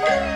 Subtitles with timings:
[0.00, 0.29] Bye.